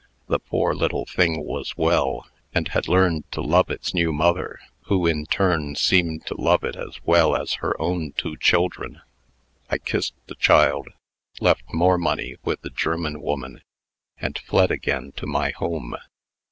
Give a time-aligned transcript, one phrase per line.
[0.25, 5.05] The poor little thing was well, and had learned to love its new mother, who,
[5.05, 9.01] in turn, seemed to love it as well as her own two children.
[9.69, 10.87] I kissed the child,
[11.39, 13.61] left more money with the German woman,
[14.19, 15.95] and fled again to my home.